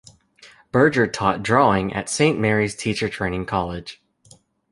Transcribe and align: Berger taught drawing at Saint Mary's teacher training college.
Berger 0.71 1.05
taught 1.05 1.43
drawing 1.43 1.93
at 1.93 2.09
Saint 2.09 2.39
Mary's 2.39 2.73
teacher 2.75 3.07
training 3.07 3.45
college. 3.45 4.01